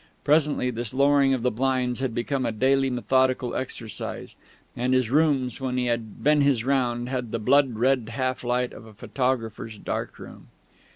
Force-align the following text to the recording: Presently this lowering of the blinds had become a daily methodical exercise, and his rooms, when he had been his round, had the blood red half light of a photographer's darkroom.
Presently 0.23 0.71
this 0.71 0.95
lowering 0.95 1.31
of 1.35 1.43
the 1.43 1.51
blinds 1.51 1.99
had 1.99 2.15
become 2.15 2.43
a 2.43 2.51
daily 2.51 2.89
methodical 2.89 3.53
exercise, 3.53 4.35
and 4.75 4.95
his 4.95 5.11
rooms, 5.11 5.61
when 5.61 5.77
he 5.77 5.85
had 5.85 6.23
been 6.23 6.41
his 6.41 6.63
round, 6.65 7.07
had 7.07 7.31
the 7.31 7.37
blood 7.37 7.75
red 7.75 8.09
half 8.09 8.43
light 8.43 8.73
of 8.73 8.87
a 8.87 8.93
photographer's 8.95 9.77
darkroom. 9.77 10.47